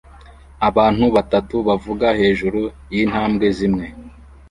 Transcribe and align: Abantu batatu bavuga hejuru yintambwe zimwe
Abantu 0.69 1.05
batatu 1.15 1.55
bavuga 1.67 2.07
hejuru 2.19 2.61
yintambwe 2.93 3.47
zimwe 3.57 3.85